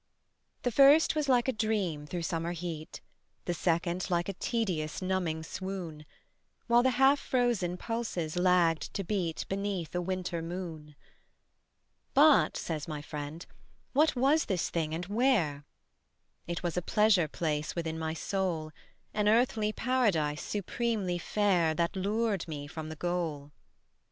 The 0.63 0.71
first 0.71 1.13
was 1.13 1.29
like 1.29 1.47
a 1.47 1.53
dream 1.53 2.07
through 2.07 2.23
summer 2.23 2.53
heat, 2.53 3.01
The 3.45 3.53
second 3.53 4.09
like 4.09 4.27
a 4.27 4.33
tedious 4.33 4.99
numbing 4.99 5.43
swoon, 5.43 6.07
While 6.65 6.81
the 6.81 6.89
half 6.97 7.19
frozen 7.19 7.77
pulses 7.77 8.35
lagged 8.35 8.95
to 8.95 9.03
beat 9.03 9.45
Beneath 9.47 9.93
a 9.93 10.01
winter 10.01 10.41
moon. 10.41 10.95
"But," 12.15 12.57
says 12.57 12.87
my 12.87 13.03
friend, 13.03 13.45
"what 13.93 14.15
was 14.15 14.45
this 14.45 14.71
thing 14.71 14.95
and 14.95 15.05
where?" 15.05 15.65
It 16.47 16.63
was 16.63 16.75
a 16.75 16.81
pleasure 16.81 17.27
place 17.27 17.75
within 17.75 17.99
my 17.99 18.15
soul; 18.15 18.71
An 19.13 19.27
earthly 19.27 19.71
paradise 19.71 20.41
supremely 20.41 21.19
fair 21.19 21.75
That 21.75 21.95
lured 21.95 22.47
me 22.47 22.65
from 22.65 22.89
the 22.89 22.95
goal. 22.95 23.51